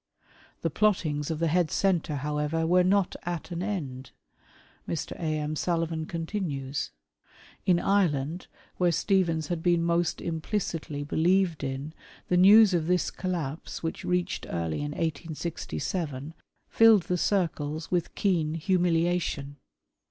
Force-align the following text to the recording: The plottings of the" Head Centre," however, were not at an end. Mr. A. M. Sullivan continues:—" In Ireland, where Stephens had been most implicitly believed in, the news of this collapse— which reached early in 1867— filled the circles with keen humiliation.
The 0.63 0.71
plottings 0.71 1.29
of 1.29 1.37
the" 1.37 1.47
Head 1.49 1.69
Centre," 1.69 2.15
however, 2.15 2.65
were 2.65 2.83
not 2.83 3.15
at 3.21 3.51
an 3.51 3.61
end. 3.61 4.09
Mr. 4.89 5.11
A. 5.19 5.37
M. 5.37 5.55
Sullivan 5.55 6.07
continues:—" 6.07 6.89
In 7.67 7.79
Ireland, 7.79 8.47
where 8.77 8.91
Stephens 8.91 9.49
had 9.49 9.61
been 9.61 9.83
most 9.83 10.19
implicitly 10.19 11.03
believed 11.03 11.63
in, 11.63 11.93
the 12.29 12.37
news 12.37 12.73
of 12.73 12.87
this 12.87 13.11
collapse— 13.11 13.83
which 13.83 14.03
reached 14.03 14.47
early 14.49 14.77
in 14.77 14.93
1867— 14.93 16.33
filled 16.67 17.03
the 17.03 17.15
circles 17.15 17.91
with 17.91 18.15
keen 18.15 18.55
humiliation. 18.55 19.57